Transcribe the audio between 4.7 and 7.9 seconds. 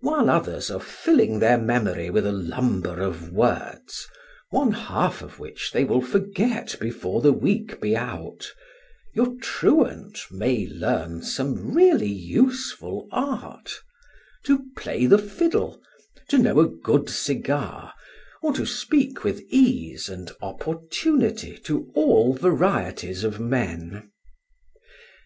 half of which they will forget before the week